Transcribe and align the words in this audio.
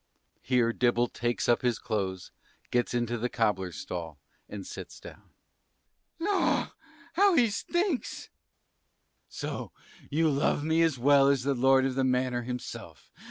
(Here 0.41 0.73
Dibble 0.73 1.09
takes 1.09 1.47
up 1.47 1.61
his 1.61 1.77
clothes, 1.77 2.31
gets 2.71 2.95
into 2.95 3.19
the 3.19 3.29
cobbler's 3.29 3.75
stall, 3.75 4.17
and 4.49 4.65
sits 4.65 4.99
down.) 4.99 5.29
Sir 6.17 6.17
B. 6.17 6.25
Pshaw! 6.25 6.71
how 7.13 7.35
he 7.35 7.51
stinks. 7.51 8.27
(aside.) 8.27 8.29
Cris. 8.29 8.29
So 9.29 9.71
you 10.09 10.31
love 10.31 10.63
me 10.63 10.81
as 10.81 10.97
well 10.97 11.27
as 11.27 11.43
the 11.43 11.53
lord 11.53 11.85
of 11.85 11.93
the 11.93 12.03
manor 12.03 12.41
himself? 12.41 13.11